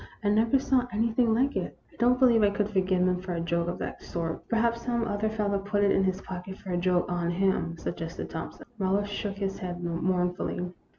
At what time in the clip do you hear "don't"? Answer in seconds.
1.97-2.17